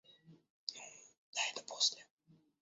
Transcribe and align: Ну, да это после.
Ну, 0.27 0.39
да 1.35 1.41
это 1.51 1.61
после. 1.61 2.03